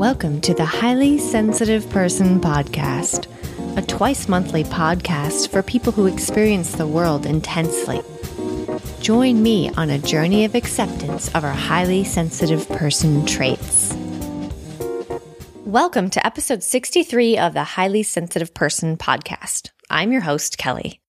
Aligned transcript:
Welcome 0.00 0.40
to 0.40 0.54
the 0.54 0.64
Highly 0.64 1.18
Sensitive 1.18 1.86
Person 1.90 2.40
Podcast, 2.40 3.26
a 3.76 3.82
twice 3.82 4.30
monthly 4.30 4.64
podcast 4.64 5.50
for 5.50 5.62
people 5.62 5.92
who 5.92 6.06
experience 6.06 6.72
the 6.72 6.86
world 6.86 7.26
intensely. 7.26 8.00
Join 9.02 9.42
me 9.42 9.68
on 9.74 9.90
a 9.90 9.98
journey 9.98 10.46
of 10.46 10.54
acceptance 10.54 11.28
of 11.34 11.44
our 11.44 11.52
highly 11.52 12.04
sensitive 12.04 12.66
person 12.70 13.26
traits. 13.26 13.94
Welcome 15.66 16.08
to 16.08 16.26
episode 16.26 16.62
63 16.62 17.36
of 17.36 17.52
the 17.52 17.64
Highly 17.64 18.02
Sensitive 18.02 18.54
Person 18.54 18.96
Podcast. 18.96 19.68
I'm 19.90 20.12
your 20.12 20.22
host, 20.22 20.56
Kelly. 20.56 21.02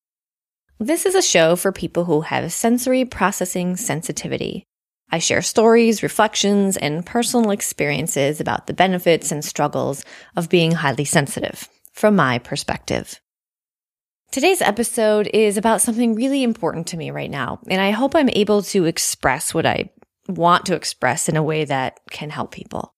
This 0.81 1.05
is 1.05 1.15
a 1.15 1.21
show 1.21 1.55
for 1.55 1.71
people 1.71 2.03
who 2.03 2.19
have 2.19 2.51
sensory 2.51 3.05
processing 3.05 3.77
sensitivity 3.77 4.67
I 5.11 5.19
share 5.19 5.41
stories, 5.41 6.03
reflections, 6.03 6.77
and 6.77 7.05
personal 7.05 7.51
experiences 7.51 8.39
about 8.39 8.67
the 8.67 8.73
benefits 8.73 9.31
and 9.31 9.43
struggles 9.43 10.05
of 10.35 10.49
being 10.49 10.71
highly 10.71 11.05
sensitive 11.05 11.67
from 11.91 12.15
my 12.15 12.39
perspective. 12.39 13.19
Today's 14.31 14.61
episode 14.61 15.29
is 15.33 15.57
about 15.57 15.81
something 15.81 16.15
really 16.15 16.41
important 16.41 16.87
to 16.87 16.97
me 16.97 17.11
right 17.11 17.29
now, 17.29 17.59
and 17.67 17.81
I 17.81 17.91
hope 17.91 18.15
I'm 18.15 18.29
able 18.29 18.61
to 18.63 18.85
express 18.85 19.53
what 19.53 19.65
I 19.65 19.89
want 20.29 20.65
to 20.67 20.75
express 20.75 21.27
in 21.27 21.35
a 21.35 21.43
way 21.43 21.65
that 21.65 21.99
can 22.09 22.29
help 22.29 22.51
people. 22.51 22.93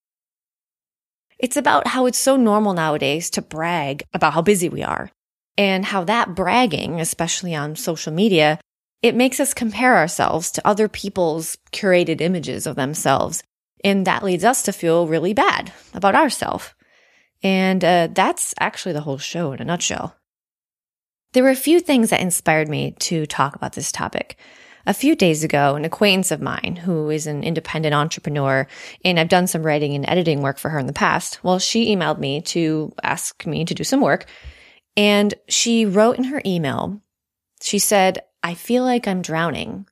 It's 1.36 1.56
about 1.56 1.88
how 1.88 2.06
it's 2.06 2.18
so 2.18 2.36
normal 2.36 2.74
nowadays 2.74 3.30
to 3.30 3.42
brag 3.42 4.04
about 4.14 4.34
how 4.34 4.42
busy 4.42 4.68
we 4.68 4.84
are, 4.84 5.10
and 5.58 5.84
how 5.84 6.04
that 6.04 6.36
bragging, 6.36 7.00
especially 7.00 7.56
on 7.56 7.74
social 7.74 8.12
media, 8.12 8.60
it 9.04 9.14
makes 9.14 9.38
us 9.38 9.52
compare 9.52 9.98
ourselves 9.98 10.50
to 10.50 10.66
other 10.66 10.88
people's 10.88 11.58
curated 11.72 12.22
images 12.22 12.66
of 12.66 12.74
themselves. 12.74 13.42
And 13.84 14.06
that 14.06 14.22
leads 14.22 14.44
us 14.44 14.62
to 14.62 14.72
feel 14.72 15.06
really 15.06 15.34
bad 15.34 15.74
about 15.92 16.14
ourselves. 16.14 16.72
And 17.42 17.84
uh, 17.84 18.08
that's 18.10 18.54
actually 18.58 18.94
the 18.94 19.02
whole 19.02 19.18
show 19.18 19.52
in 19.52 19.60
a 19.60 19.64
nutshell. 19.66 20.16
There 21.34 21.42
were 21.42 21.50
a 21.50 21.54
few 21.54 21.80
things 21.80 22.08
that 22.08 22.22
inspired 22.22 22.70
me 22.70 22.92
to 23.00 23.26
talk 23.26 23.54
about 23.54 23.74
this 23.74 23.92
topic. 23.92 24.38
A 24.86 24.94
few 24.94 25.14
days 25.14 25.44
ago, 25.44 25.74
an 25.74 25.84
acquaintance 25.84 26.30
of 26.30 26.40
mine 26.40 26.80
who 26.82 27.10
is 27.10 27.26
an 27.26 27.44
independent 27.44 27.94
entrepreneur, 27.94 28.66
and 29.04 29.20
I've 29.20 29.28
done 29.28 29.48
some 29.48 29.62
writing 29.62 29.94
and 29.94 30.08
editing 30.08 30.40
work 30.40 30.56
for 30.56 30.70
her 30.70 30.78
in 30.78 30.86
the 30.86 30.94
past, 30.94 31.44
well, 31.44 31.58
she 31.58 31.94
emailed 31.94 32.18
me 32.18 32.40
to 32.40 32.94
ask 33.02 33.44
me 33.44 33.66
to 33.66 33.74
do 33.74 33.84
some 33.84 34.00
work. 34.00 34.24
And 34.96 35.34
she 35.46 35.84
wrote 35.84 36.16
in 36.16 36.24
her 36.24 36.40
email, 36.46 37.02
she 37.60 37.78
said, 37.78 38.20
I 38.44 38.54
feel 38.54 38.84
like 38.84 39.08
I'm 39.08 39.22
drowning. 39.22 39.86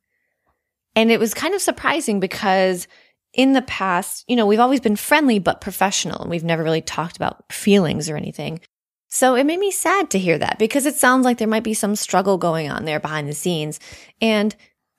And 0.95 1.11
it 1.11 1.19
was 1.19 1.33
kind 1.33 1.55
of 1.55 1.63
surprising 1.63 2.21
because 2.21 2.87
in 3.33 3.55
the 3.55 3.63
past, 3.63 4.25
you 4.29 4.37
know, 4.37 4.45
we've 4.45 4.61
always 4.61 4.81
been 4.81 4.95
friendly 4.95 5.39
but 5.39 5.63
professional 5.63 6.21
and 6.21 6.31
we've 6.31 6.45
never 6.45 6.63
really 6.63 6.83
talked 6.83 7.17
about 7.17 7.51
feelings 7.51 8.11
or 8.11 8.17
anything. 8.17 8.61
So 9.09 9.35
it 9.35 9.45
made 9.45 9.59
me 9.59 9.71
sad 9.71 10.11
to 10.11 10.19
hear 10.19 10.37
that 10.39 10.59
because 10.59 10.85
it 10.85 10.97
sounds 10.97 11.25
like 11.25 11.39
there 11.39 11.49
might 11.49 11.63
be 11.63 11.75
some 11.75 11.97
struggle 11.97 12.37
going 12.37 12.71
on 12.71 12.85
there 12.85 13.01
behind 13.01 13.27
the 13.27 13.35
scenes. 13.35 13.81
And 14.21 14.55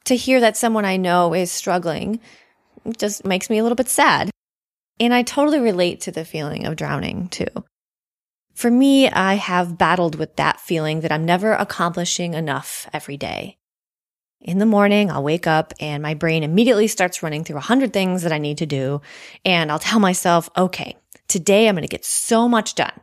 to 0.05 0.15
hear 0.15 0.39
that 0.39 0.57
someone 0.57 0.85
I 0.85 0.97
know 0.97 1.35
is 1.35 1.51
struggling 1.51 2.19
just 2.97 3.23
makes 3.23 3.49
me 3.51 3.59
a 3.59 3.63
little 3.63 3.75
bit 3.75 3.87
sad. 3.87 4.31
And 4.99 5.13
I 5.13 5.21
totally 5.21 5.59
relate 5.59 6.01
to 6.01 6.11
the 6.11 6.25
feeling 6.25 6.65
of 6.65 6.75
drowning 6.75 7.27
too. 7.29 7.45
For 8.53 8.69
me, 8.69 9.09
I 9.09 9.33
have 9.35 9.77
battled 9.77 10.15
with 10.15 10.35
that 10.35 10.59
feeling 10.59 11.01
that 11.01 11.11
I'm 11.11 11.25
never 11.25 11.53
accomplishing 11.53 12.33
enough 12.33 12.87
every 12.93 13.17
day. 13.17 13.57
In 14.39 14.59
the 14.59 14.65
morning, 14.65 15.09
I'll 15.09 15.23
wake 15.23 15.47
up 15.47 15.73
and 15.79 16.03
my 16.03 16.13
brain 16.13 16.43
immediately 16.43 16.87
starts 16.87 17.23
running 17.23 17.43
through 17.43 17.57
a 17.57 17.61
hundred 17.61 17.93
things 17.93 18.23
that 18.23 18.33
I 18.33 18.37
need 18.37 18.57
to 18.59 18.65
do. 18.65 19.01
And 19.45 19.71
I'll 19.71 19.79
tell 19.79 19.99
myself, 19.99 20.49
okay, 20.55 20.97
today 21.27 21.67
I'm 21.67 21.75
going 21.75 21.83
to 21.83 21.87
get 21.87 22.05
so 22.05 22.47
much 22.49 22.75
done. 22.75 22.99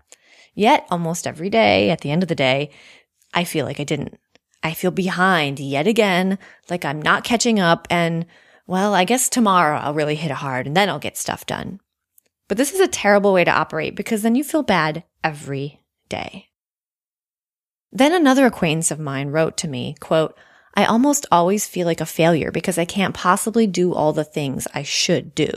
Yet 0.55 0.87
almost 0.91 1.27
every 1.27 1.49
day 1.49 1.91
at 1.91 2.03
the 2.03 2.11
end 2.11 2.23
of 2.23 2.29
the 2.29 2.35
day, 2.35 2.71
I 3.33 3.45
feel 3.45 3.65
like 3.65 3.81
I 3.81 3.85
didn't. 3.85 4.19
I 4.63 4.75
feel 4.75 4.91
behind 4.91 5.59
yet 5.59 5.87
again, 5.87 6.39
like 6.69 6.85
I'm 6.85 7.01
not 7.01 7.25
catching 7.25 7.59
up. 7.59 7.89
And 7.91 8.27
well, 8.67 8.95
I 8.95 9.05
guess 9.05 9.29
tomorrow 9.29 9.79
I'll 9.79 9.95
really 9.95 10.17
hit 10.17 10.31
it 10.31 10.35
hard 10.35 10.67
and 10.67 10.77
then 10.77 10.91
I'll 10.91 10.99
get 10.99 11.17
stuff 11.17 11.47
done. 11.47 11.81
But 12.51 12.57
this 12.57 12.73
is 12.73 12.81
a 12.81 12.89
terrible 12.89 13.33
way 13.33 13.45
to 13.45 13.51
operate 13.53 13.95
because 13.95 14.23
then 14.23 14.35
you 14.35 14.43
feel 14.43 14.65
bad 14.65 15.05
every 15.23 15.79
day. 16.09 16.49
Then 17.93 18.13
another 18.13 18.45
acquaintance 18.45 18.91
of 18.91 18.99
mine 18.99 19.29
wrote 19.29 19.57
to 19.59 19.69
me, 19.69 19.95
quote, 20.01 20.37
I 20.75 20.85
almost 20.85 21.27
always 21.31 21.69
feel 21.69 21.87
like 21.87 22.01
a 22.01 22.07
failure 22.07 22.51
because 22.51 22.77
I 22.77 22.85
can't 22.85 23.15
possibly 23.15 23.69
do 23.69 23.95
all 23.95 24.13
the 24.13 24.25
things 24.25 24.67
I 24.75 24.83
should 24.83 25.33
do. 25.33 25.53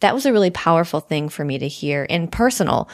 That 0.00 0.14
was 0.14 0.26
a 0.26 0.32
really 0.32 0.50
powerful 0.50 0.98
thing 0.98 1.28
for 1.28 1.44
me 1.44 1.60
to 1.60 1.68
hear 1.68 2.02
in 2.02 2.26
personal 2.26 2.88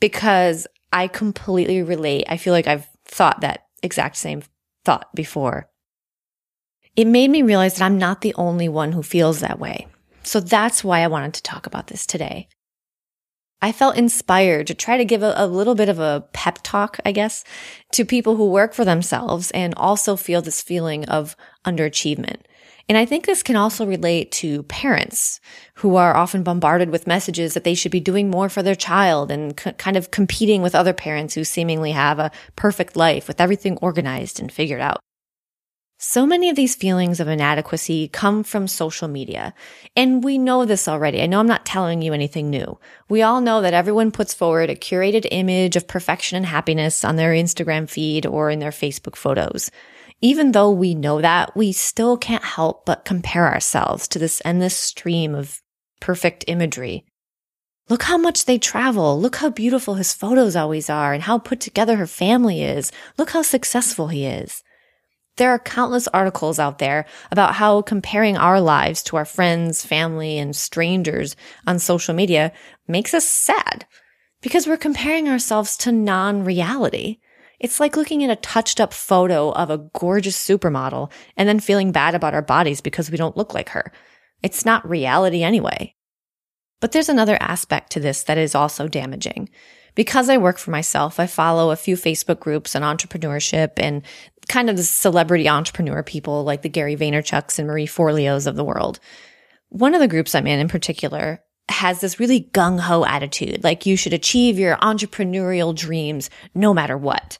because 0.00 0.66
I 0.90 1.08
completely 1.08 1.82
relate. 1.82 2.24
I 2.30 2.38
feel 2.38 2.54
like 2.54 2.66
I've 2.66 2.88
thought 3.04 3.42
that 3.42 3.66
exact 3.82 4.16
same 4.16 4.40
thought 4.86 5.14
before. 5.14 5.68
It 6.96 7.08
made 7.08 7.30
me 7.30 7.42
realize 7.42 7.74
that 7.74 7.84
I'm 7.84 7.98
not 7.98 8.22
the 8.22 8.34
only 8.36 8.70
one 8.70 8.92
who 8.92 9.02
feels 9.02 9.40
that 9.40 9.58
way. 9.58 9.86
So 10.26 10.40
that's 10.40 10.82
why 10.82 11.00
I 11.00 11.06
wanted 11.06 11.34
to 11.34 11.42
talk 11.42 11.66
about 11.66 11.86
this 11.86 12.04
today. 12.04 12.48
I 13.62 13.72
felt 13.72 13.96
inspired 13.96 14.66
to 14.66 14.74
try 14.74 14.98
to 14.98 15.04
give 15.04 15.22
a, 15.22 15.32
a, 15.36 15.46
little 15.46 15.74
bit 15.74 15.88
of 15.88 15.98
a 15.98 16.26
pep 16.32 16.58
talk, 16.62 16.98
I 17.06 17.12
guess, 17.12 17.42
to 17.92 18.04
people 18.04 18.36
who 18.36 18.50
work 18.50 18.74
for 18.74 18.84
themselves 18.84 19.50
and 19.52 19.72
also 19.76 20.14
feel 20.16 20.42
this 20.42 20.60
feeling 20.60 21.06
of 21.06 21.36
underachievement. 21.64 22.42
And 22.88 22.98
I 22.98 23.04
think 23.04 23.24
this 23.24 23.42
can 23.42 23.56
also 23.56 23.86
relate 23.86 24.30
to 24.32 24.64
parents 24.64 25.40
who 25.76 25.96
are 25.96 26.16
often 26.16 26.42
bombarded 26.42 26.90
with 26.90 27.06
messages 27.06 27.54
that 27.54 27.64
they 27.64 27.74
should 27.74 27.92
be 27.92 28.00
doing 28.00 28.30
more 28.30 28.48
for 28.48 28.62
their 28.62 28.74
child 28.74 29.30
and 29.30 29.58
c- 29.58 29.72
kind 29.72 29.96
of 29.96 30.10
competing 30.10 30.60
with 30.60 30.74
other 30.74 30.92
parents 30.92 31.34
who 31.34 31.42
seemingly 31.42 31.92
have 31.92 32.18
a 32.18 32.30
perfect 32.56 32.96
life 32.96 33.26
with 33.26 33.40
everything 33.40 33.78
organized 33.78 34.38
and 34.38 34.52
figured 34.52 34.80
out. 34.80 35.00
So 35.98 36.26
many 36.26 36.50
of 36.50 36.56
these 36.56 36.74
feelings 36.74 37.20
of 37.20 37.28
inadequacy 37.28 38.08
come 38.08 38.44
from 38.44 38.68
social 38.68 39.08
media. 39.08 39.54
And 39.96 40.22
we 40.22 40.36
know 40.36 40.66
this 40.66 40.88
already. 40.88 41.22
I 41.22 41.26
know 41.26 41.40
I'm 41.40 41.46
not 41.46 41.64
telling 41.64 42.02
you 42.02 42.12
anything 42.12 42.50
new. 42.50 42.78
We 43.08 43.22
all 43.22 43.40
know 43.40 43.62
that 43.62 43.72
everyone 43.72 44.10
puts 44.10 44.34
forward 44.34 44.68
a 44.68 44.76
curated 44.76 45.26
image 45.30 45.74
of 45.74 45.88
perfection 45.88 46.36
and 46.36 46.44
happiness 46.44 47.02
on 47.02 47.16
their 47.16 47.32
Instagram 47.32 47.88
feed 47.88 48.26
or 48.26 48.50
in 48.50 48.58
their 48.58 48.72
Facebook 48.72 49.16
photos. 49.16 49.70
Even 50.20 50.52
though 50.52 50.70
we 50.70 50.94
know 50.94 51.22
that, 51.22 51.56
we 51.56 51.72
still 51.72 52.18
can't 52.18 52.44
help 52.44 52.84
but 52.84 53.06
compare 53.06 53.50
ourselves 53.50 54.06
to 54.08 54.18
this 54.18 54.42
endless 54.44 54.76
stream 54.76 55.34
of 55.34 55.62
perfect 56.00 56.44
imagery. 56.46 57.06
Look 57.88 58.02
how 58.02 58.18
much 58.18 58.44
they 58.44 58.58
travel. 58.58 59.18
Look 59.18 59.36
how 59.36 59.48
beautiful 59.48 59.94
his 59.94 60.12
photos 60.12 60.56
always 60.56 60.90
are 60.90 61.14
and 61.14 61.22
how 61.22 61.38
put 61.38 61.60
together 61.60 61.96
her 61.96 62.06
family 62.06 62.62
is. 62.62 62.92
Look 63.16 63.30
how 63.30 63.40
successful 63.40 64.08
he 64.08 64.26
is. 64.26 64.62
There 65.36 65.50
are 65.50 65.58
countless 65.58 66.08
articles 66.08 66.58
out 66.58 66.78
there 66.78 67.04
about 67.30 67.54
how 67.54 67.82
comparing 67.82 68.36
our 68.36 68.60
lives 68.60 69.02
to 69.04 69.16
our 69.16 69.26
friends, 69.26 69.84
family, 69.84 70.38
and 70.38 70.56
strangers 70.56 71.36
on 71.66 71.78
social 71.78 72.14
media 72.14 72.52
makes 72.88 73.12
us 73.12 73.26
sad 73.26 73.86
because 74.40 74.66
we're 74.66 74.78
comparing 74.78 75.28
ourselves 75.28 75.76
to 75.78 75.92
non-reality. 75.92 77.18
It's 77.60 77.80
like 77.80 77.96
looking 77.96 78.24
at 78.24 78.30
a 78.30 78.36
touched 78.36 78.80
up 78.80 78.92
photo 78.92 79.50
of 79.50 79.70
a 79.70 79.88
gorgeous 79.94 80.36
supermodel 80.38 81.10
and 81.36 81.48
then 81.48 81.60
feeling 81.60 81.92
bad 81.92 82.14
about 82.14 82.34
our 82.34 82.42
bodies 82.42 82.80
because 82.80 83.10
we 83.10 83.16
don't 83.16 83.36
look 83.36 83.52
like 83.52 83.70
her. 83.70 83.92
It's 84.42 84.64
not 84.64 84.88
reality 84.88 85.42
anyway. 85.42 85.94
But 86.80 86.92
there's 86.92 87.08
another 87.08 87.38
aspect 87.40 87.92
to 87.92 88.00
this 88.00 88.22
that 88.24 88.38
is 88.38 88.54
also 88.54 88.88
damaging. 88.88 89.48
Because 89.96 90.28
I 90.28 90.36
work 90.36 90.58
for 90.58 90.70
myself, 90.70 91.18
I 91.18 91.26
follow 91.26 91.72
a 91.72 91.76
few 91.76 91.96
Facebook 91.96 92.38
groups 92.38 92.76
on 92.76 92.82
entrepreneurship 92.82 93.72
and 93.78 94.02
kind 94.48 94.70
of 94.70 94.76
the 94.76 94.84
celebrity 94.84 95.48
entrepreneur 95.48 96.04
people 96.04 96.44
like 96.44 96.62
the 96.62 96.68
Gary 96.68 96.94
Vaynerchuks 96.94 97.58
and 97.58 97.66
Marie 97.66 97.88
Forleos 97.88 98.46
of 98.46 98.54
the 98.54 98.64
world. 98.64 99.00
One 99.70 99.94
of 99.94 100.00
the 100.00 100.06
groups 100.06 100.34
I'm 100.34 100.46
in 100.46 100.60
in 100.60 100.68
particular 100.68 101.42
has 101.68 102.00
this 102.00 102.20
really 102.20 102.48
gung 102.52 102.78
ho 102.78 103.04
attitude, 103.04 103.64
like 103.64 103.86
you 103.86 103.96
should 103.96 104.12
achieve 104.12 104.58
your 104.58 104.76
entrepreneurial 104.76 105.74
dreams 105.74 106.30
no 106.54 106.72
matter 106.72 106.96
what. 106.96 107.38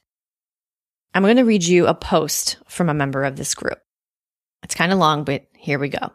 I'm 1.15 1.23
going 1.23 1.37
to 1.37 1.45
read 1.45 1.65
you 1.65 1.87
a 1.87 1.95
post 1.95 2.57
from 2.67 2.89
a 2.89 2.95
member 2.95 3.23
of 3.25 3.37
this 3.37 3.55
group. 3.55 3.79
It's 4.63 4.75
kind 4.75 4.93
of 4.93 4.99
long, 4.99 5.25
but 5.25 5.47
here 5.57 5.79
we 5.79 5.89
go. 5.89 6.11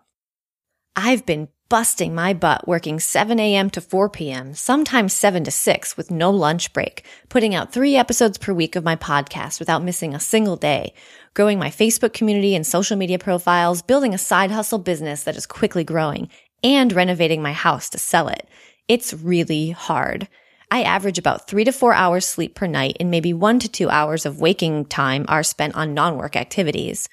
I've 0.96 1.26
been 1.26 1.48
busting 1.70 2.14
my 2.14 2.34
butt 2.34 2.68
working 2.68 3.00
7 3.00 3.40
a.m. 3.40 3.70
to 3.70 3.80
4 3.80 4.10
p.m., 4.10 4.54
sometimes 4.54 5.14
7 5.14 5.46
to 5.46 5.52
6 5.52 5.96
with 5.96 6.12
no 6.12 6.30
lunch 6.30 6.74
break, 6.74 7.06
putting 7.30 7.56
out 7.56 7.72
three 7.72 7.96
episodes 7.96 8.38
per 8.38 8.52
week 8.52 8.76
of 8.76 8.84
my 8.84 8.98
podcast 8.98 9.58
without 9.58 9.86
missing 9.86 10.14
a 10.14 10.20
single 10.20 10.58
day, 10.58 10.94
growing 11.34 11.58
my 11.58 11.70
Facebook 11.70 12.12
community 12.12 12.56
and 12.56 12.68
social 12.68 12.98
media 12.98 13.18
profiles, 13.18 13.82
building 13.82 14.14
a 14.14 14.18
side 14.18 14.52
hustle 14.52 14.80
business 14.80 15.24
that 15.24 15.38
is 15.38 15.46
quickly 15.46 15.86
growing, 15.86 16.28
and 16.62 16.92
renovating 16.92 17.42
my 17.42 17.54
house 17.54 17.90
to 17.90 17.98
sell 17.98 18.28
it. 18.28 18.46
It's 18.90 19.14
really 19.14 19.70
hard. 19.70 20.28
I 20.70 20.84
average 20.84 21.18
about 21.18 21.48
three 21.48 21.64
to 21.64 21.72
four 21.72 21.94
hours 21.94 22.28
sleep 22.28 22.54
per 22.54 22.68
night 22.68 22.98
and 23.00 23.10
maybe 23.10 23.32
one 23.32 23.60
to 23.60 23.70
two 23.70 23.90
hours 23.90 24.26
of 24.26 24.42
waking 24.42 24.86
time 24.86 25.24
are 25.30 25.42
spent 25.42 25.76
on 25.76 25.94
non-work 25.94 26.36
activities. 26.36 27.08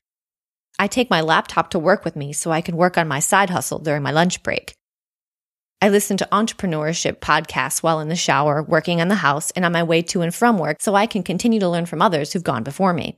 I 0.79 0.87
take 0.87 1.11
my 1.11 1.21
laptop 1.21 1.71
to 1.71 1.79
work 1.79 2.05
with 2.05 2.15
me 2.15 2.33
so 2.33 2.53
I 2.53 2.61
can 2.61 2.77
work 2.77 2.97
on 2.97 3.09
my 3.09 3.19
side 3.19 3.51
hustle 3.51 3.81
during 3.81 4.03
my 4.03 4.13
lunch 4.13 4.43
break. 4.45 4.75
I 5.83 5.89
listen 5.89 6.17
to 6.19 6.29
entrepreneurship 6.31 7.19
podcasts 7.19 7.83
while 7.83 8.01
in 8.01 8.09
the 8.09 8.17
shower, 8.17 8.63
working 8.63 9.01
on 9.01 9.09
the 9.09 9.17
house, 9.17 9.51
and 9.53 9.65
on 9.65 9.73
my 9.73 9.83
way 9.83 10.03
to 10.03 10.23
and 10.23 10.35
from 10.35 10.59
work 10.59 10.79
so 10.81 10.95
I 10.95 11.07
can 11.07 11.23
continue 11.23 11.61
to 11.61 11.69
learn 11.69 11.87
from 11.87 12.03
others 12.03 12.33
who've 12.33 12.45
gone 12.45 12.63
before 12.63 12.93
me. 12.93 13.17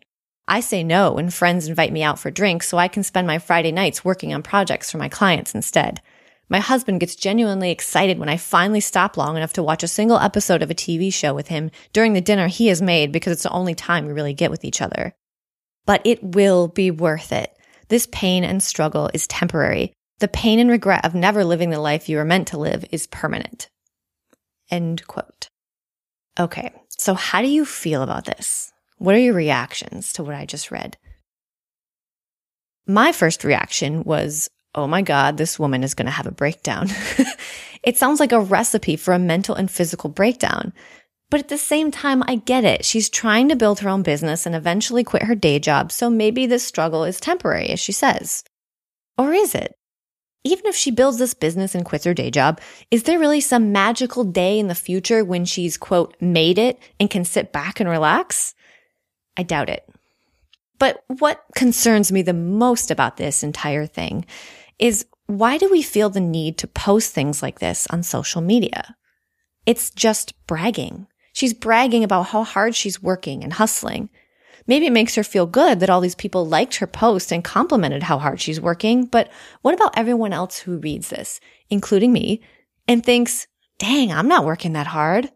I 0.49 0.61
say 0.61 0.83
no 0.83 1.13
when 1.13 1.31
friends 1.31 1.69
invite 1.69 1.93
me 1.93 2.03
out 2.03 2.19
for 2.19 2.31
drinks 2.31 2.67
so 2.67 2.77
I 2.77 2.89
can 2.89 3.03
spend 3.03 3.27
my 3.27 3.39
Friday 3.39 3.73
nights 3.73 4.05
working 4.05 4.35
on 4.35 4.43
projects 4.43 4.91
for 4.91 4.99
my 4.99 5.09
clients 5.09 5.55
instead. 5.55 6.01
My 6.49 6.61
husband 6.61 7.01
gets 7.01 7.15
genuinely 7.15 7.71
excited 7.71 8.19
when 8.19 8.29
I 8.29 8.37
finally 8.37 8.81
stop 8.81 9.17
long 9.17 9.37
enough 9.37 9.53
to 9.53 9.63
watch 9.63 9.83
a 9.83 9.89
single 9.89 10.19
episode 10.19 10.63
of 10.63 10.71
a 10.71 10.75
TV 10.75 11.13
show 11.13 11.33
with 11.33 11.49
him 11.49 11.71
during 11.93 12.15
the 12.15 12.21
dinner 12.21 12.49
he 12.49 12.67
has 12.67 12.83
made 12.83 13.13
because 13.13 13.33
it's 13.33 13.45
the 13.45 13.51
only 13.51 13.75
time 13.75 14.07
we 14.07 14.13
really 14.13 14.35
get 14.35 14.51
with 14.51 14.65
each 14.65 14.83
other. 14.83 15.15
But 15.91 16.03
it 16.05 16.23
will 16.23 16.69
be 16.69 16.93
worth 16.93 17.33
it. 17.33 17.53
This 17.89 18.07
pain 18.13 18.45
and 18.45 18.63
struggle 18.63 19.11
is 19.13 19.27
temporary. 19.27 19.93
The 20.21 20.29
pain 20.29 20.61
and 20.61 20.71
regret 20.71 21.05
of 21.05 21.17
never 21.17 21.43
living 21.45 21.71
the 21.71 21.81
life 21.81 22.09
you 22.09 22.19
were 22.19 22.25
meant 22.25 22.47
to 22.49 22.59
live 22.59 22.85
is 22.93 23.09
permanent. 23.09 23.69
End 24.71 25.05
quote. 25.09 25.49
Okay, 26.39 26.73
so 26.91 27.15
how 27.15 27.43
do 27.43 27.49
you 27.49 27.65
feel 27.65 28.03
about 28.03 28.25
this? 28.25 28.73
What 28.99 29.17
are 29.17 29.19
your 29.19 29.35
reactions 29.35 30.13
to 30.13 30.23
what 30.23 30.37
I 30.37 30.47
just 30.47 30.71
read? 30.71 30.97
My 32.87 33.11
first 33.11 33.43
reaction 33.43 34.05
was, 34.05 34.49
oh 34.77 34.87
my 34.87 35.03
God, 35.03 35.39
this 35.39 35.59
woman 35.59 35.83
is 35.83 35.95
going 35.95 36.07
to 36.07 36.13
have 36.13 36.29
a 36.29 36.31
breakdown. 36.31 36.87
it 37.83 37.97
sounds 37.97 38.21
like 38.21 38.31
a 38.31 38.39
recipe 38.39 38.95
for 38.95 39.13
a 39.13 39.19
mental 39.19 39.57
and 39.57 39.69
physical 39.69 40.09
breakdown. 40.09 40.73
But 41.31 41.41
at 41.41 41.49
the 41.49 41.59
same 41.59 41.91
time, 41.91 42.23
I 42.27 42.37
get 42.37 42.65
it. 42.65 42.85
She's 42.85 43.09
trying 43.09 43.49
to 43.49 43.57
build 43.57 43.81
her 43.81 43.89
own 43.89 44.03
business 44.03 44.47
and 44.47 44.55
eventually 44.55 45.05
quit 45.05 45.23
her 45.23 45.37
day 45.37 45.59
job. 45.59 45.93
So 45.93 46.11
maybe 46.11 46.47
this 46.47 46.67
struggle 46.67 47.05
is 47.05 47.21
temporary, 47.21 47.69
as 47.69 47.81
she 47.81 47.93
says. 47.93 48.43
Or 49.17 49.33
is 49.33 49.55
it? 49.55 49.75
even 50.45 50.67
if 50.67 50.75
she 50.75 50.91
builds 50.91 51.19
this 51.19 51.35
business 51.35 51.75
and 51.75 51.85
quits 51.85 52.05
her 52.05 52.15
day 52.15 52.31
job, 52.31 52.61
is 52.91 53.03
there 53.03 53.19
really 53.19 53.41
some 53.41 53.73
magical 53.73 54.25
day 54.25 54.59
in 54.59 54.69
the 54.69 54.75
future 54.75 55.25
when 55.25 55.45
she's, 55.45 55.77
quote, 55.77 56.17
made 56.21 56.59
it 56.59 56.79
and 56.99 57.11
can 57.11 57.25
sit 57.25 57.53
back 57.53 57.79
and 57.79 57.89
relax? 57.89 58.55
I 59.37 59.43
doubt 59.43 59.69
it. 59.69 59.87
But 60.79 61.05
what 61.07 61.45
concerns 61.55 62.11
me 62.11 62.23
the 62.23 62.33
most 62.33 62.91
about 62.91 63.19
this 63.19 63.43
entire 63.43 63.87
thing 63.87 64.25
is 64.79 65.05
why 65.27 65.59
do 65.59 65.71
we 65.71 65.83
feel 65.83 66.09
the 66.09 66.21
need 66.21 66.57
to 66.59 66.67
post 66.67 67.13
things 67.13 67.43
like 67.43 67.59
this 67.59 67.87
on 67.91 68.03
social 68.03 68.41
media? 68.41 68.97
It's 69.67 69.91
just 69.91 70.33
bragging. 70.47 71.07
She's 71.33 71.55
bragging 71.55 72.05
about 72.05 72.27
how 72.27 72.45
hard 72.45 72.75
she's 72.75 73.03
working 73.03 73.45
and 73.45 73.53
hustling. 73.53 74.11
Maybe 74.67 74.87
it 74.87 74.93
makes 74.93 75.15
her 75.15 75.25
feel 75.25 75.47
good 75.47 75.81
that 75.81 75.91
all 75.91 76.01
these 76.01 76.15
people 76.15 76.47
liked 76.47 76.77
her 76.77 76.87
post 76.87 77.33
and 77.33 77.43
complimented 77.43 78.05
how 78.05 78.19
hard 78.19 78.41
she's 78.41 78.61
working. 78.61 79.07
But 79.07 79.31
what 79.63 79.75
about 79.75 79.97
everyone 79.97 80.33
else 80.33 80.59
who 80.59 80.79
reads 80.79 81.09
this, 81.09 81.41
including 81.71 82.13
me, 82.13 82.43
and 82.87 83.05
thinks, 83.05 83.47
dang, 83.79 84.13
I'm 84.13 84.29
not 84.29 84.45
working 84.45 84.75
that 84.75 84.89
hard. 84.89 85.31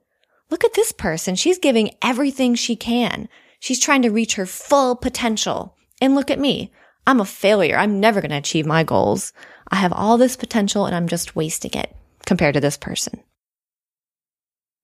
Look 0.50 0.64
at 0.64 0.74
this 0.74 0.92
person. 0.92 1.34
She's 1.34 1.58
giving 1.58 1.90
everything 2.02 2.54
she 2.54 2.76
can. 2.76 3.28
She's 3.58 3.80
trying 3.80 4.02
to 4.02 4.10
reach 4.10 4.34
her 4.34 4.46
full 4.46 4.94
potential. 4.94 5.76
And 6.00 6.14
look 6.14 6.30
at 6.30 6.38
me. 6.38 6.70
I'm 7.06 7.20
a 7.20 7.24
failure. 7.24 7.76
I'm 7.76 8.00
never 8.00 8.20
going 8.20 8.30
to 8.30 8.36
achieve 8.36 8.66
my 8.66 8.84
goals. 8.84 9.32
I 9.68 9.76
have 9.76 9.92
all 9.92 10.18
this 10.18 10.36
potential 10.36 10.86
and 10.86 10.94
I'm 10.94 11.08
just 11.08 11.34
wasting 11.34 11.72
it 11.72 11.94
compared 12.26 12.54
to 12.54 12.60
this 12.60 12.76
person. 12.76 13.22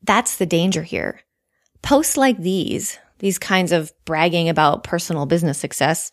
That's 0.03 0.37
the 0.37 0.47
danger 0.47 0.83
here. 0.83 1.21
Posts 1.83 2.17
like 2.17 2.39
these, 2.39 2.99
these 3.19 3.39
kinds 3.39 3.73
of 3.73 3.93
bragging 4.05 4.49
about 4.49 4.85
personal 4.85 5.27
business 5.27 5.59
success, 5.59 6.11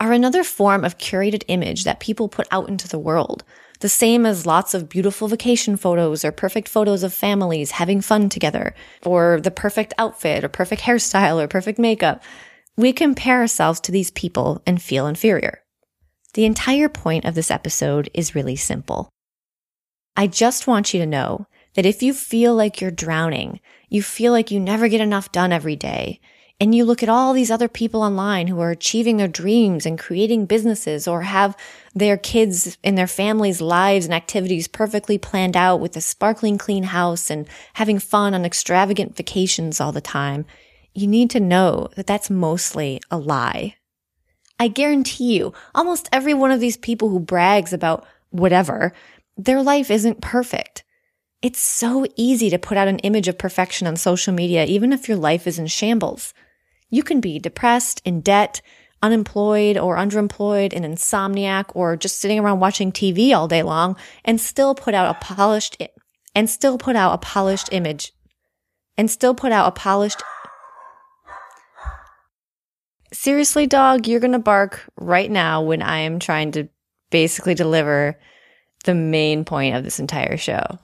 are 0.00 0.12
another 0.12 0.44
form 0.44 0.84
of 0.84 0.98
curated 0.98 1.44
image 1.48 1.84
that 1.84 2.00
people 2.00 2.28
put 2.28 2.48
out 2.50 2.68
into 2.68 2.88
the 2.88 2.98
world. 2.98 3.44
The 3.80 3.88
same 3.88 4.24
as 4.24 4.46
lots 4.46 4.74
of 4.74 4.88
beautiful 4.88 5.28
vacation 5.28 5.76
photos 5.76 6.24
or 6.24 6.32
perfect 6.32 6.68
photos 6.68 7.02
of 7.02 7.12
families 7.12 7.72
having 7.72 8.00
fun 8.00 8.28
together, 8.28 8.74
or 9.04 9.40
the 9.40 9.50
perfect 9.50 9.94
outfit 9.98 10.44
or 10.44 10.48
perfect 10.48 10.82
hairstyle 10.82 11.42
or 11.42 11.48
perfect 11.48 11.78
makeup. 11.78 12.22
We 12.76 12.92
compare 12.92 13.40
ourselves 13.40 13.80
to 13.80 13.92
these 13.92 14.10
people 14.10 14.62
and 14.66 14.82
feel 14.82 15.06
inferior. 15.06 15.60
The 16.34 16.44
entire 16.44 16.88
point 16.88 17.24
of 17.24 17.34
this 17.34 17.50
episode 17.50 18.10
is 18.12 18.34
really 18.34 18.56
simple. 18.56 19.08
I 20.16 20.26
just 20.26 20.66
want 20.66 20.92
you 20.92 21.00
to 21.00 21.06
know 21.06 21.46
that 21.74 21.86
if 21.86 22.02
you 22.02 22.12
feel 22.14 22.54
like 22.54 22.80
you're 22.80 22.90
drowning, 22.90 23.60
you 23.88 24.02
feel 24.02 24.32
like 24.32 24.50
you 24.50 24.58
never 24.58 24.88
get 24.88 25.00
enough 25.00 25.32
done 25.32 25.52
every 25.52 25.76
day, 25.76 26.20
and 26.60 26.74
you 26.74 26.84
look 26.84 27.02
at 27.02 27.08
all 27.08 27.32
these 27.32 27.50
other 27.50 27.68
people 27.68 28.02
online 28.02 28.46
who 28.46 28.60
are 28.60 28.70
achieving 28.70 29.16
their 29.16 29.28
dreams 29.28 29.84
and 29.84 29.98
creating 29.98 30.46
businesses 30.46 31.08
or 31.08 31.22
have 31.22 31.56
their 31.94 32.16
kids 32.16 32.78
and 32.84 32.96
their 32.96 33.08
families' 33.08 33.60
lives 33.60 34.04
and 34.04 34.14
activities 34.14 34.68
perfectly 34.68 35.18
planned 35.18 35.56
out 35.56 35.80
with 35.80 35.96
a 35.96 36.00
sparkling 36.00 36.56
clean 36.56 36.84
house 36.84 37.28
and 37.28 37.48
having 37.74 37.98
fun 37.98 38.34
on 38.34 38.44
extravagant 38.44 39.16
vacations 39.16 39.80
all 39.80 39.90
the 39.90 40.00
time. 40.00 40.46
You 40.94 41.08
need 41.08 41.28
to 41.30 41.40
know 41.40 41.88
that 41.96 42.06
that's 42.06 42.30
mostly 42.30 43.00
a 43.10 43.18
lie. 43.18 43.74
I 44.58 44.68
guarantee 44.68 45.36
you, 45.36 45.52
almost 45.74 46.08
every 46.12 46.34
one 46.34 46.52
of 46.52 46.60
these 46.60 46.76
people 46.76 47.08
who 47.08 47.18
brags 47.18 47.72
about 47.72 48.06
whatever, 48.30 48.92
their 49.36 49.60
life 49.60 49.90
isn't 49.90 50.20
perfect. 50.20 50.84
It's 51.44 51.60
so 51.60 52.06
easy 52.16 52.48
to 52.48 52.58
put 52.58 52.78
out 52.78 52.88
an 52.88 53.00
image 53.00 53.28
of 53.28 53.36
perfection 53.36 53.86
on 53.86 53.96
social 53.96 54.32
media, 54.32 54.64
even 54.64 54.94
if 54.94 55.08
your 55.08 55.18
life 55.18 55.46
is 55.46 55.58
in 55.58 55.66
shambles. 55.66 56.32
You 56.88 57.02
can 57.02 57.20
be 57.20 57.38
depressed, 57.38 58.00
in 58.06 58.22
debt, 58.22 58.62
unemployed 59.02 59.76
or 59.76 59.96
underemployed, 59.96 60.72
an 60.72 60.84
insomniac, 60.84 61.66
or 61.74 61.96
just 61.96 62.18
sitting 62.18 62.38
around 62.38 62.60
watching 62.60 62.90
TV 62.90 63.34
all 63.34 63.46
day 63.46 63.62
long 63.62 63.94
and 64.24 64.40
still 64.40 64.74
put 64.74 64.94
out 64.94 65.14
a 65.14 65.18
polished, 65.22 65.76
and 66.34 66.48
still 66.48 66.78
put 66.78 66.96
out 66.96 67.12
a 67.12 67.18
polished 67.18 67.68
image 67.72 68.14
and 68.96 69.10
still 69.10 69.34
put 69.34 69.52
out 69.52 69.68
a 69.68 69.72
polished. 69.72 70.22
Seriously, 73.12 73.66
dog, 73.66 74.06
you're 74.06 74.18
going 74.18 74.32
to 74.32 74.38
bark 74.38 74.80
right 74.98 75.30
now 75.30 75.60
when 75.60 75.82
I 75.82 75.98
am 75.98 76.20
trying 76.20 76.52
to 76.52 76.70
basically 77.10 77.54
deliver 77.54 78.18
the 78.84 78.94
main 78.94 79.44
point 79.44 79.76
of 79.76 79.84
this 79.84 80.00
entire 80.00 80.38
show. 80.38 80.78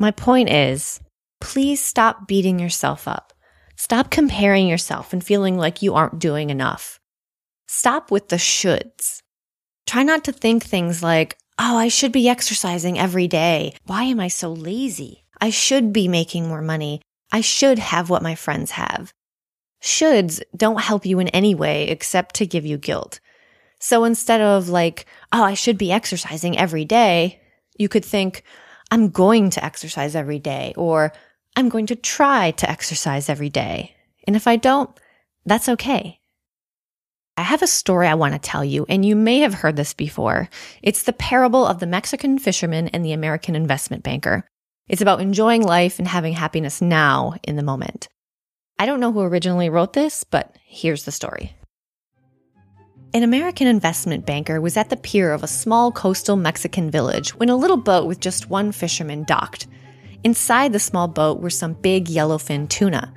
My 0.00 0.12
point 0.12 0.48
is, 0.48 0.98
please 1.42 1.84
stop 1.84 2.26
beating 2.26 2.58
yourself 2.58 3.06
up. 3.06 3.34
Stop 3.76 4.10
comparing 4.10 4.66
yourself 4.66 5.12
and 5.12 5.22
feeling 5.22 5.58
like 5.58 5.82
you 5.82 5.94
aren't 5.94 6.18
doing 6.18 6.48
enough. 6.48 6.98
Stop 7.68 8.10
with 8.10 8.30
the 8.30 8.36
shoulds. 8.36 9.20
Try 9.86 10.02
not 10.02 10.24
to 10.24 10.32
think 10.32 10.64
things 10.64 11.02
like, 11.02 11.36
oh, 11.58 11.76
I 11.76 11.88
should 11.88 12.12
be 12.12 12.30
exercising 12.30 12.98
every 12.98 13.28
day. 13.28 13.74
Why 13.84 14.04
am 14.04 14.20
I 14.20 14.28
so 14.28 14.50
lazy? 14.50 15.26
I 15.38 15.50
should 15.50 15.92
be 15.92 16.08
making 16.08 16.48
more 16.48 16.62
money. 16.62 17.02
I 17.30 17.42
should 17.42 17.78
have 17.78 18.08
what 18.08 18.22
my 18.22 18.34
friends 18.34 18.70
have. 18.70 19.12
Shoulds 19.82 20.40
don't 20.56 20.80
help 20.80 21.04
you 21.04 21.18
in 21.18 21.28
any 21.28 21.54
way 21.54 21.88
except 21.88 22.36
to 22.36 22.46
give 22.46 22.64
you 22.64 22.78
guilt. 22.78 23.20
So 23.80 24.04
instead 24.04 24.40
of 24.40 24.70
like, 24.70 25.04
oh, 25.30 25.42
I 25.42 25.52
should 25.52 25.76
be 25.76 25.92
exercising 25.92 26.56
every 26.56 26.86
day, 26.86 27.42
you 27.76 27.90
could 27.90 28.04
think, 28.04 28.44
I'm 28.90 29.10
going 29.10 29.50
to 29.50 29.64
exercise 29.64 30.16
every 30.16 30.38
day, 30.38 30.74
or 30.76 31.12
I'm 31.56 31.68
going 31.68 31.86
to 31.86 31.96
try 31.96 32.50
to 32.52 32.70
exercise 32.70 33.28
every 33.28 33.48
day. 33.48 33.94
And 34.26 34.36
if 34.36 34.46
I 34.46 34.56
don't, 34.56 34.90
that's 35.46 35.68
okay. 35.68 36.20
I 37.36 37.42
have 37.42 37.62
a 37.62 37.66
story 37.66 38.06
I 38.06 38.14
want 38.14 38.34
to 38.34 38.38
tell 38.38 38.64
you, 38.64 38.84
and 38.88 39.04
you 39.04 39.16
may 39.16 39.38
have 39.38 39.54
heard 39.54 39.76
this 39.76 39.94
before. 39.94 40.48
It's 40.82 41.04
the 41.04 41.12
parable 41.12 41.64
of 41.64 41.78
the 41.78 41.86
Mexican 41.86 42.38
fisherman 42.38 42.88
and 42.88 43.04
the 43.04 43.12
American 43.12 43.56
investment 43.56 44.02
banker. 44.02 44.44
It's 44.88 45.00
about 45.00 45.20
enjoying 45.20 45.62
life 45.62 45.98
and 45.98 46.06
having 46.08 46.32
happiness 46.32 46.82
now 46.82 47.34
in 47.44 47.56
the 47.56 47.62
moment. 47.62 48.08
I 48.78 48.86
don't 48.86 49.00
know 49.00 49.12
who 49.12 49.20
originally 49.20 49.70
wrote 49.70 49.92
this, 49.92 50.24
but 50.24 50.56
here's 50.64 51.04
the 51.04 51.12
story. 51.12 51.54
An 53.12 53.24
American 53.24 53.66
investment 53.66 54.24
banker 54.24 54.60
was 54.60 54.76
at 54.76 54.88
the 54.88 54.96
pier 54.96 55.32
of 55.32 55.42
a 55.42 55.48
small 55.48 55.90
coastal 55.90 56.36
Mexican 56.36 56.92
village 56.92 57.30
when 57.30 57.48
a 57.48 57.56
little 57.56 57.76
boat 57.76 58.06
with 58.06 58.20
just 58.20 58.48
one 58.48 58.70
fisherman 58.70 59.24
docked. 59.24 59.66
Inside 60.22 60.72
the 60.72 60.78
small 60.78 61.08
boat 61.08 61.40
were 61.40 61.50
some 61.50 61.72
big 61.72 62.04
yellowfin 62.04 62.68
tuna. 62.68 63.12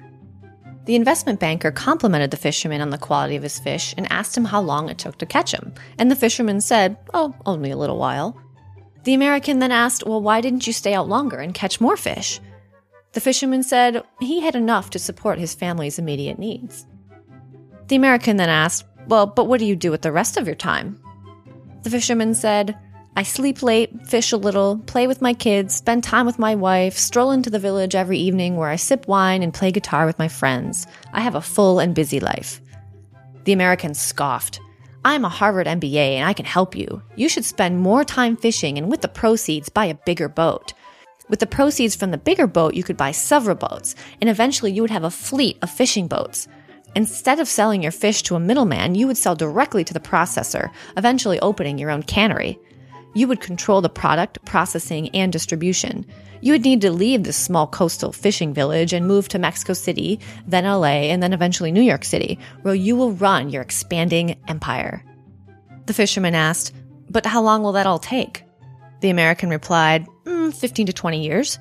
The 0.86 0.96
investment 0.96 1.40
banker 1.40 1.70
complimented 1.70 2.32
the 2.32 2.38
fisherman 2.38 2.82
on 2.82 2.90
the 2.90 2.98
quality 2.98 3.36
of 3.36 3.44
his 3.44 3.60
fish 3.60 3.94
and 3.96 4.12
asked 4.12 4.36
him 4.36 4.46
how 4.46 4.62
long 4.62 4.90
it 4.90 4.98
took 4.98 5.20
to 5.20 5.28
catch 5.28 5.54
him, 5.54 5.76
and 6.00 6.10
the 6.10 6.16
fisherman 6.16 6.60
said, 6.60 6.98
Oh, 7.14 7.36
only 7.46 7.70
a 7.70 7.78
little 7.78 8.00
while. 8.00 8.36
The 9.04 9.14
American 9.14 9.60
then 9.60 9.72
asked, 9.72 10.08
Well, 10.08 10.24
why 10.24 10.42
didn't 10.42 10.66
you 10.66 10.74
stay 10.74 10.96
out 10.96 11.08
longer 11.08 11.38
and 11.38 11.54
catch 11.54 11.80
more 11.80 11.98
fish? 11.98 12.42
The 13.12 13.22
fisherman 13.22 13.62
said 13.62 14.02
he 14.20 14.42
had 14.42 14.56
enough 14.56 14.90
to 14.90 15.00
support 15.00 15.38
his 15.38 15.54
family's 15.54 16.00
immediate 16.00 16.40
needs. 16.40 16.88
The 17.90 17.96
American 17.96 18.38
then 18.38 18.50
asked, 18.50 18.86
Well, 19.08 19.26
but 19.26 19.48
what 19.48 19.60
do 19.60 19.66
you 19.66 19.76
do 19.76 19.92
with 19.92 20.02
the 20.02 20.12
rest 20.12 20.38
of 20.38 20.46
your 20.46 20.56
time? 20.56 21.00
The 21.84 21.90
fisherman 21.90 22.34
said, 22.34 22.78
I 23.16 23.24
sleep 23.24 23.62
late, 23.62 24.08
fish 24.08 24.32
a 24.32 24.38
little, 24.38 24.80
play 24.80 25.06
with 25.06 25.22
my 25.22 25.34
kids, 25.34 25.76
spend 25.76 26.04
time 26.04 26.26
with 26.26 26.40
my 26.40 26.56
wife, 26.56 26.98
stroll 26.98 27.32
into 27.32 27.50
the 27.50 27.60
village 27.60 27.94
every 27.94 28.18
evening 28.18 28.56
where 28.56 28.70
I 28.70 28.76
sip 28.76 29.08
wine 29.08 29.44
and 29.44 29.54
play 29.54 29.72
guitar 29.72 30.08
with 30.08 30.18
my 30.18 30.28
friends. 30.28 30.88
I 31.12 31.22
have 31.22 31.36
a 31.36 31.42
full 31.42 31.80
and 31.80 31.94
busy 31.94 32.20
life. 32.20 32.60
The 33.44 33.54
American 33.54 33.94
scoffed. 33.94 34.60
I'm 35.06 35.26
a 35.26 35.30
Harvard 35.30 35.68
MBA 35.68 36.16
and 36.16 36.28
I 36.28 36.34
can 36.34 36.46
help 36.46 36.76
you. 36.76 37.04
You 37.16 37.30
should 37.30 37.46
spend 37.46 37.78
more 37.78 38.04
time 38.04 38.38
fishing 38.38 38.78
and 38.78 38.90
with 38.90 39.02
the 39.02 39.10
proceeds, 39.10 39.70
buy 39.70 39.86
a 39.86 39.96
bigger 40.06 40.30
boat. 40.30 40.74
With 41.30 41.40
the 41.40 41.48
proceeds 41.48 41.96
from 41.96 42.12
the 42.12 42.18
bigger 42.18 42.48
boat, 42.48 42.74
you 42.74 42.84
could 42.84 42.98
buy 42.98 43.12
several 43.12 43.56
boats, 43.56 43.96
and 44.22 44.30
eventually 44.30 44.72
you 44.72 44.82
would 44.82 44.92
have 44.92 45.04
a 45.04 45.12
fleet 45.12 45.58
of 45.62 45.70
fishing 45.70 46.08
boats. 46.08 46.48
Instead 46.96 47.40
of 47.40 47.48
selling 47.48 47.82
your 47.82 47.92
fish 47.92 48.22
to 48.24 48.36
a 48.36 48.40
middleman, 48.40 48.94
you 48.94 49.08
would 49.08 49.18
sell 49.18 49.36
directly 49.36 49.84
to 49.84 49.94
the 49.94 50.00
processor, 50.00 50.72
eventually 50.96 51.40
opening 51.40 51.78
your 51.78 51.90
own 51.90 52.04
cannery. 52.04 52.60
You 53.16 53.28
would 53.28 53.42
control 53.42 53.82
the 53.82 53.90
product, 53.90 54.44
processing, 54.46 55.10
and 55.10 55.32
distribution. 55.32 56.06
You 56.42 56.54
would 56.54 56.64
need 56.64 56.82
to 56.82 56.92
leave 56.92 57.24
this 57.24 57.38
small 57.38 57.68
coastal 57.68 58.12
fishing 58.12 58.54
village 58.54 58.94
and 58.94 59.08
move 59.08 59.28
to 59.30 59.40
Mexico 59.40 59.74
City, 59.74 60.20
then 60.46 60.66
LA, 60.66 61.10
and 61.10 61.22
then 61.24 61.34
eventually 61.34 61.72
New 61.72 61.82
York 61.82 62.04
City, 62.04 62.38
where 62.62 62.76
you 62.76 62.96
will 62.96 63.14
run 63.14 63.50
your 63.50 63.62
expanding 63.62 64.40
empire. 64.48 65.04
The 65.86 65.94
fisherman 65.94 66.36
asked, 66.36 66.74
But 67.10 67.26
how 67.26 67.42
long 67.42 67.64
will 67.64 67.72
that 67.74 67.88
all 67.88 68.00
take? 68.00 68.44
The 69.02 69.10
American 69.10 69.50
replied, 69.50 70.08
mm, 70.26 70.54
15 70.54 70.88
to 70.88 70.94
20 70.94 71.24
years. 71.24 71.60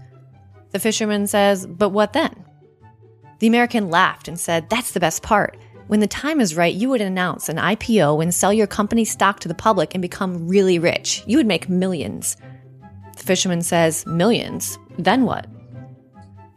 The 0.70 0.78
fisherman 0.78 1.26
says, 1.26 1.66
But 1.66 1.90
what 1.90 2.12
then? 2.12 2.44
The 3.42 3.48
American 3.48 3.90
laughed 3.90 4.28
and 4.28 4.38
said, 4.38 4.70
That's 4.70 4.92
the 4.92 5.00
best 5.00 5.24
part. 5.24 5.58
When 5.88 5.98
the 5.98 6.06
time 6.06 6.40
is 6.40 6.54
right, 6.54 6.72
you 6.72 6.88
would 6.90 7.00
announce 7.00 7.48
an 7.48 7.56
IPO 7.56 8.22
and 8.22 8.32
sell 8.32 8.52
your 8.52 8.68
company 8.68 9.04
stock 9.04 9.40
to 9.40 9.48
the 9.48 9.52
public 9.52 9.96
and 9.96 10.00
become 10.00 10.46
really 10.46 10.78
rich. 10.78 11.24
You 11.26 11.38
would 11.38 11.46
make 11.48 11.68
millions. 11.68 12.36
The 13.16 13.24
fisherman 13.24 13.62
says, 13.62 14.06
Millions? 14.06 14.78
Then 14.96 15.24
what? 15.24 15.48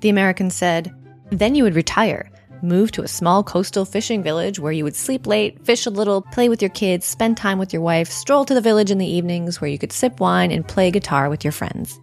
The 0.02 0.10
American 0.10 0.52
said, 0.52 0.94
Then 1.32 1.56
you 1.56 1.64
would 1.64 1.74
retire, 1.74 2.30
move 2.62 2.92
to 2.92 3.02
a 3.02 3.08
small 3.08 3.44
coastal 3.44 3.86
fishing 3.86 4.22
village 4.22 4.60
where 4.60 4.72
you 4.72 4.84
would 4.84 4.96
sleep 4.96 5.26
late, 5.26 5.66
fish 5.66 5.88
a 5.88 5.90
little, 5.90 6.22
play 6.22 6.50
with 6.50 6.62
your 6.62 6.70
kids, 6.70 7.08
spend 7.08 7.36
time 7.36 7.58
with 7.58 7.74
your 7.74 7.82
wife, 7.82 8.12
stroll 8.12 8.46
to 8.46 8.54
the 8.54 8.62
village 8.62 8.92
in 8.92 9.00
the 9.00 9.12
evenings 9.12 9.60
where 9.60 9.72
you 9.72 9.80
could 9.80 9.92
sip 9.92 10.20
wine 10.20 10.52
and 10.52 10.68
play 10.68 10.92
guitar 10.92 11.32
with 11.32 11.44
your 11.44 11.52
friends. 11.52 12.00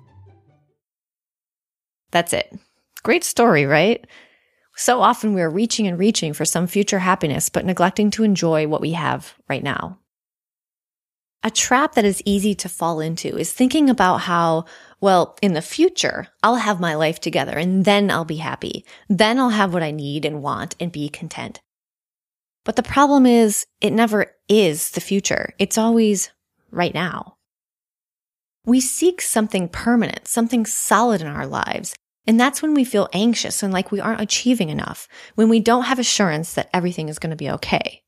That's 2.11 2.33
it. 2.33 2.53
Great 3.05 3.23
story, 3.23 3.65
right? 3.65 4.05
So 4.75 5.01
often 5.01 5.35
we're 5.35 5.51
reaching 5.51 5.87
and 5.87 5.99
reaching 5.99 6.33
for 6.33 6.45
some 6.45 6.67
future 6.67 7.01
happiness, 7.01 7.49
but 7.49 7.65
neglecting 7.65 8.11
to 8.13 8.25
enjoy 8.25 8.67
what 8.67 8.81
we 8.81 8.93
have 8.93 9.35
right 9.49 9.63
now. 9.63 9.99
A 11.45 11.51
trap 11.51 11.95
that 11.95 12.05
is 12.05 12.23
easy 12.25 12.55
to 12.55 12.69
fall 12.69 13.01
into 13.01 13.37
is 13.37 13.53
thinking 13.53 13.91
about 13.91 14.19
how, 14.19 14.65
well, 15.01 15.37
in 15.43 15.55
the 15.55 15.63
future, 15.63 16.29
I'll 16.43 16.57
have 16.57 16.79
my 16.79 16.95
life 16.95 17.21
together 17.21 17.59
and 17.59 17.85
then 17.85 18.11
I'll 18.11 18.25
be 18.25 18.37
happy. 18.37 18.85
Then 19.09 19.41
I'll 19.41 19.51
have 19.51 19.75
what 19.75 19.83
I 19.83 19.91
need 19.91 20.25
and 20.25 20.43
want 20.43 20.77
and 20.79 20.93
be 20.93 21.09
content. 21.09 21.61
But 22.65 22.77
the 22.77 22.83
problem 22.85 23.27
is 23.27 23.67
it 23.81 23.93
never 23.93 24.27
is 24.49 24.91
the 24.91 25.01
future. 25.01 25.53
It's 25.59 25.77
always 25.77 26.31
right 26.71 26.95
now. 26.95 27.39
We 28.65 28.81
seek 28.81 29.21
something 29.21 29.69
permanent, 29.69 30.29
something 30.29 30.65
solid 30.65 31.21
in 31.21 31.27
our 31.27 31.47
lives. 31.47 31.97
And 32.27 32.39
that's 32.39 32.63
when 32.63 32.75
we 32.75 32.85
feel 32.85 33.09
anxious 33.13 33.63
and 33.63 33.73
like 33.73 33.91
we 33.91 34.01
aren't 34.01 34.21
achieving 34.21 34.69
enough, 34.69 35.09
when 35.35 35.49
we 35.49 35.61
don't 35.61 35.85
have 35.85 35.99
assurance 35.99 36.55
that 36.55 36.71
everything 36.73 37.09
is 37.09 37.19
going 37.19 37.31
to 37.31 37.37
be 37.37 37.51
okay. 37.51 38.03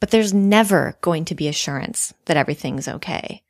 But 0.00 0.10
there's 0.10 0.32
never 0.32 0.96
going 1.02 1.26
to 1.26 1.34
be 1.34 1.46
assurance 1.46 2.14
that 2.24 2.38
everything's 2.38 2.88
okay. 2.88 3.42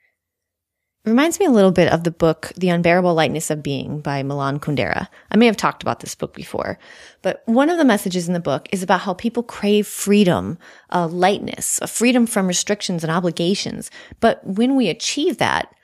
It 1.05 1.09
reminds 1.09 1.41
me 1.41 1.47
a 1.47 1.51
little 1.51 1.71
bit 1.71 1.91
of 1.91 2.05
the 2.05 2.11
book, 2.11 2.53
The 2.57 2.69
Unbearable 2.69 3.15
Lightness 3.15 3.49
of 3.51 3.63
Being 3.63 4.01
by 4.01 4.23
Milan 4.23 4.61
Kundera. 4.61 5.09
I 5.31 5.37
may 5.39 5.47
have 5.47 5.57
talked 5.57 5.83
about 5.83 6.01
this 6.01 6.15
book 6.15 6.35
before, 6.35 6.79
but 7.23 7.43
one 7.47 7.71
of 7.71 7.79
the 7.79 7.87
messages 7.87 8.29
in 8.29 8.35
the 8.35 8.41
book 8.41 8.69
is 8.71 8.83
about 8.83 9.01
how 9.01 9.15
people 9.15 9.43
crave 9.43 9.87
freedom, 9.87 10.59
uh, 10.91 11.07
lightness, 11.07 11.79
a 11.81 11.87
freedom 11.87 12.27
from 12.27 12.47
restrictions 12.47 13.03
and 13.03 13.11
obligations. 13.11 13.91
But 14.19 14.47
when 14.47 14.77
we 14.77 14.89
achieve 14.91 15.39
that, 15.39 15.75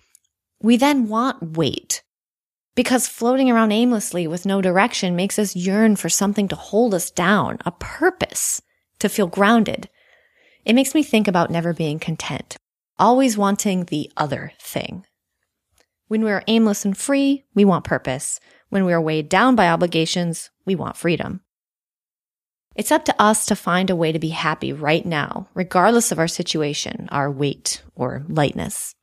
we 0.61 0.77
then 0.77 1.09
want 1.09 1.57
weight 1.57 2.03
because 2.77 3.09
floating 3.09 3.51
around 3.51 3.73
aimlessly 3.73 4.29
with 4.29 4.47
no 4.47 4.61
direction 4.61 5.17
makes 5.17 5.39
us 5.39 5.57
yearn 5.57 5.97
for 5.97 6.09
something 6.09 6.47
to 6.47 6.55
hold 6.55 6.95
us 6.95 7.11
down, 7.11 7.59
a 7.65 7.73
purpose, 7.73 8.63
to 9.01 9.09
feel 9.09 9.27
grounded. 9.27 9.89
It 10.65 10.75
makes 10.75 10.95
me 10.95 11.03
think 11.03 11.27
about 11.27 11.51
never 11.51 11.73
being 11.73 11.99
content, 11.99 12.57
always 12.99 13.39
wanting 13.39 13.85
the 13.85 14.13
other 14.17 14.53
thing. 14.61 15.05
When 16.09 16.23
we 16.23 16.31
are 16.31 16.45
aimless 16.47 16.85
and 16.85 16.97
free, 16.97 17.45
we 17.55 17.65
want 17.65 17.85
purpose. 17.85 18.39
When 18.69 18.85
we 18.85 18.93
are 18.93 19.01
weighed 19.01 19.29
down 19.29 19.57
by 19.57 19.69
obligations, 19.69 20.51
we 20.65 20.75
want 20.75 20.97
freedom. 20.97 21.41
It's 22.75 22.93
up 22.93 23.07
to 23.07 23.23
us 23.23 23.47
to 23.47 23.57
find 23.57 23.89
a 23.89 23.97
way 23.97 24.13
to 24.13 24.19
be 24.19 24.29
happy 24.29 24.73
right 24.73 25.07
now, 25.07 25.49
regardless 25.55 26.13
of 26.13 26.19
our 26.19 26.29
situation, 26.29 27.09
our 27.11 27.31
weight, 27.31 27.83
or 27.95 28.23
lightness. 28.29 28.96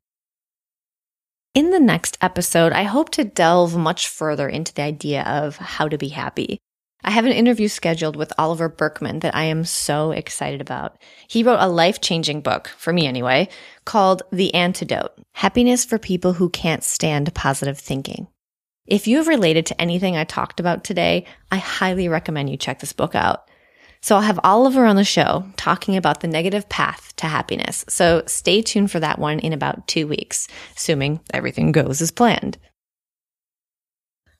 In 1.53 1.69
the 1.69 1.79
next 1.79 2.17
episode, 2.19 2.73
I 2.73 2.81
hope 2.81 3.11
to 3.11 3.23
delve 3.23 3.77
much 3.77 4.07
further 4.07 4.49
into 4.49 4.73
the 4.73 4.81
idea 4.81 5.21
of 5.21 5.57
how 5.57 5.87
to 5.87 5.99
be 5.99 6.07
happy. 6.07 6.57
I 7.03 7.11
have 7.11 7.25
an 7.25 7.31
interview 7.31 7.67
scheduled 7.67 8.15
with 8.15 8.33
Oliver 8.39 8.67
Burkeman 8.67 9.19
that 9.19 9.35
I 9.35 9.43
am 9.43 9.63
so 9.63 10.09
excited 10.09 10.61
about. 10.61 10.97
He 11.27 11.43
wrote 11.43 11.59
a 11.59 11.69
life 11.69 12.01
changing 12.01 12.41
book, 12.41 12.69
for 12.69 12.91
me 12.91 13.05
anyway, 13.05 13.49
called 13.85 14.23
The 14.31 14.51
Antidote 14.55 15.13
Happiness 15.33 15.85
for 15.85 15.99
People 15.99 16.33
Who 16.33 16.49
Can't 16.49 16.83
Stand 16.83 17.31
Positive 17.35 17.77
Thinking. 17.77 18.29
If 18.87 19.05
you 19.05 19.17
have 19.17 19.27
related 19.27 19.67
to 19.67 19.79
anything 19.79 20.17
I 20.17 20.23
talked 20.23 20.59
about 20.59 20.83
today, 20.83 21.25
I 21.51 21.57
highly 21.57 22.09
recommend 22.09 22.49
you 22.49 22.57
check 22.57 22.79
this 22.79 22.93
book 22.93 23.13
out. 23.13 23.47
So 24.03 24.17
I'll 24.17 24.21
have 24.23 24.39
Oliver 24.43 24.85
on 24.85 24.97
the 24.97 25.05
show 25.05 25.45
talking 25.55 25.95
about 25.95 26.19
the 26.19 26.27
negative 26.27 26.67
path 26.67 27.13
to 27.15 27.27
happiness. 27.27 27.85
So 27.87 28.21
stay 28.27 28.61
tuned 28.61 28.91
for 28.91 28.99
that 28.99 29.17
one 29.17 29.39
in 29.39 29.53
about 29.53 29.87
two 29.87 30.07
weeks, 30.07 30.45
assuming 30.75 31.21
everything 31.33 31.71
goes 31.71 32.01
as 32.01 32.11
planned. 32.11 32.57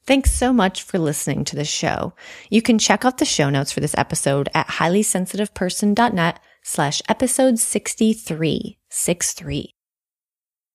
Thanks 0.05 0.31
so 0.31 0.51
much 0.51 0.83
for 0.83 0.99
listening 0.99 1.45
to 1.45 1.55
the 1.55 1.63
show. 1.63 2.13
You 2.49 2.61
can 2.61 2.77
check 2.77 3.05
out 3.05 3.19
the 3.19 3.25
show 3.25 3.49
notes 3.49 3.71
for 3.71 3.79
this 3.79 3.95
episode 3.97 4.49
at 4.53 4.67
highlysensitiveperson.net 4.67 6.41
slash 6.61 7.01
episode 7.07 7.57
63, 7.57 8.79
63. 8.89 9.69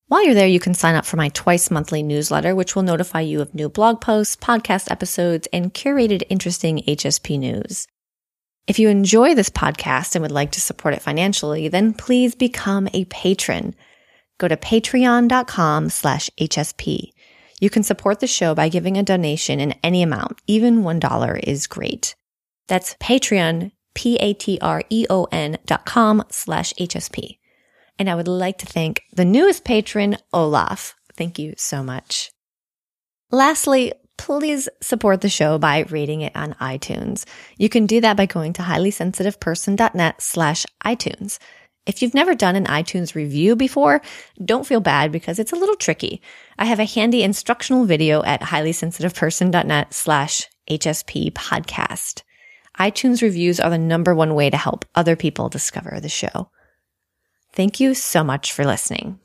While 0.06 0.24
you're 0.24 0.32
there, 0.32 0.48
you 0.48 0.60
can 0.60 0.72
sign 0.72 0.94
up 0.94 1.04
for 1.04 1.18
my 1.18 1.28
twice 1.28 1.70
monthly 1.70 2.02
newsletter, 2.02 2.54
which 2.54 2.74
will 2.74 2.84
notify 2.84 3.20
you 3.20 3.42
of 3.42 3.54
new 3.54 3.68
blog 3.68 4.00
posts, 4.00 4.34
podcast 4.34 4.90
episodes, 4.90 5.46
and 5.52 5.74
curated 5.74 6.22
interesting 6.30 6.78
HSP 6.88 7.38
news. 7.38 7.86
If 8.68 8.78
you 8.78 8.90
enjoy 8.90 9.34
this 9.34 9.48
podcast 9.48 10.14
and 10.14 10.20
would 10.20 10.30
like 10.30 10.52
to 10.52 10.60
support 10.60 10.92
it 10.92 11.00
financially, 11.00 11.68
then 11.68 11.94
please 11.94 12.34
become 12.34 12.86
a 12.92 13.06
patron. 13.06 13.74
Go 14.36 14.46
to 14.46 14.58
patreon.com 14.58 15.88
slash 15.88 16.28
HSP. 16.38 17.12
You 17.60 17.70
can 17.70 17.82
support 17.82 18.20
the 18.20 18.26
show 18.26 18.54
by 18.54 18.68
giving 18.68 18.98
a 18.98 19.02
donation 19.02 19.58
in 19.58 19.72
any 19.82 20.02
amount. 20.02 20.42
Even 20.46 20.82
$1 20.82 21.40
is 21.44 21.66
great. 21.66 22.14
That's 22.66 22.94
Patreon, 22.96 23.72
P-A-T-R-E-O-N 23.94 25.58
dot 25.64 25.86
com 25.86 26.22
slash 26.30 26.74
HSP. 26.74 27.38
And 27.98 28.10
I 28.10 28.14
would 28.14 28.28
like 28.28 28.58
to 28.58 28.66
thank 28.66 29.00
the 29.14 29.24
newest 29.24 29.64
patron, 29.64 30.18
Olaf. 30.34 30.94
Thank 31.16 31.38
you 31.38 31.54
so 31.56 31.82
much. 31.82 32.30
Lastly, 33.30 33.94
please 34.18 34.68
support 34.82 35.22
the 35.22 35.28
show 35.30 35.56
by 35.56 35.84
rating 35.88 36.20
it 36.20 36.36
on 36.36 36.52
iTunes. 36.54 37.24
You 37.56 37.70
can 37.70 37.86
do 37.86 38.00
that 38.02 38.16
by 38.16 38.26
going 38.26 38.52
to 38.54 38.62
highlysensitiveperson.net 38.62 40.20
slash 40.20 40.66
iTunes. 40.84 41.38
If 41.86 42.02
you've 42.02 42.12
never 42.12 42.34
done 42.34 42.54
an 42.54 42.66
iTunes 42.66 43.14
review 43.14 43.56
before, 43.56 44.02
don't 44.44 44.66
feel 44.66 44.80
bad 44.80 45.10
because 45.10 45.38
it's 45.38 45.52
a 45.52 45.56
little 45.56 45.74
tricky. 45.74 46.20
I 46.58 46.66
have 46.66 46.80
a 46.80 46.84
handy 46.84 47.22
instructional 47.22 47.86
video 47.86 48.22
at 48.24 48.42
highlysensitiveperson.net 48.42 49.94
slash 49.94 50.46
HSP 50.68 51.32
podcast. 51.32 52.22
iTunes 52.78 53.22
reviews 53.22 53.58
are 53.58 53.70
the 53.70 53.78
number 53.78 54.14
one 54.14 54.34
way 54.34 54.50
to 54.50 54.56
help 54.58 54.84
other 54.94 55.16
people 55.16 55.48
discover 55.48 55.98
the 55.98 56.10
show. 56.10 56.50
Thank 57.54 57.80
you 57.80 57.94
so 57.94 58.22
much 58.22 58.52
for 58.52 58.66
listening. 58.66 59.18